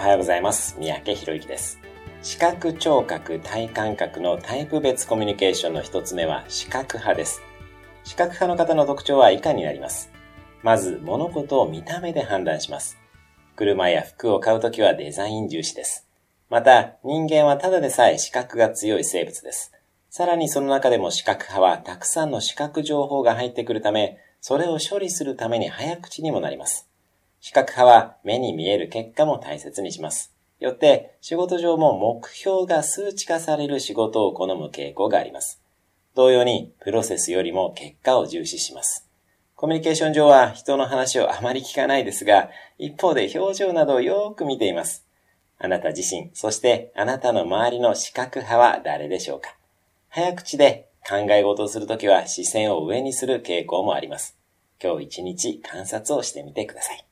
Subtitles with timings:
[0.00, 0.76] おはようございます。
[0.78, 1.78] 三宅博之です。
[2.22, 7.42] 視覚聴覚体感覚のタイプ別コミュニケーションの一つ目は視覚派です。
[8.04, 10.10] 視覚派の方の特徴は以下になります？
[10.62, 12.96] まず、物事を見た目で判断します。
[13.56, 16.08] 車や服を買うときはデザイン重視です。
[16.48, 19.70] また、人間はただでさえ視覚が強い生物です。
[20.08, 26.89] さらにその中でも視覚派はたくさんの視覚情報が入ってくるため、それを処理するために早口にもなります。
[27.40, 30.32] 視覚派は目に見える結果も大切にします。
[30.60, 35.60] よって、仕事上も目標が数値化される仕事を好む傾向があります。
[36.14, 39.08] 同様に、プロセスよりも結果を重視します。
[39.56, 45.06] コミュニケーション上は人の話をあまり聞かないですが、一方で表情などをよーく見ています。
[45.58, 49.56] あなた自身、そしてあなたの周りの視覚派は誰でしょうか
[50.08, 54.36] 早口で考え事をするときは視線を上にする傾向もあります。
[54.82, 57.09] 今日一日観察をしてみてください。